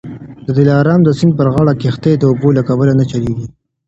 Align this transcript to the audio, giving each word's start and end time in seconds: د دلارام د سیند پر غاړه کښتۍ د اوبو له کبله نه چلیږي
د 0.45 0.47
دلارام 0.57 0.99
د 1.03 1.09
سیند 1.19 1.33
پر 1.37 1.47
غاړه 1.53 1.73
کښتۍ 1.81 2.13
د 2.17 2.23
اوبو 2.31 2.49
له 2.57 2.61
کبله 2.69 2.93
نه 2.99 3.05
چلیږي 3.11 3.45